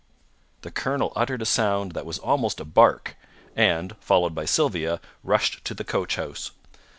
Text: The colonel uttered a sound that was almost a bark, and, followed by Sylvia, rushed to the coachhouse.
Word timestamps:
The 0.63 0.71
colonel 0.71 1.13
uttered 1.15 1.43
a 1.43 1.45
sound 1.45 1.91
that 1.91 2.07
was 2.07 2.17
almost 2.17 2.59
a 2.59 2.65
bark, 2.65 3.15
and, 3.55 3.95
followed 3.99 4.33
by 4.33 4.45
Sylvia, 4.45 4.99
rushed 5.23 5.63
to 5.65 5.75
the 5.75 5.83
coachhouse. 5.83 6.49